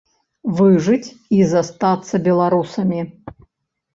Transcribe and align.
Выжыць 0.59 1.13
і 1.37 1.41
застацца 1.51 2.15
беларусамі. 2.27 2.99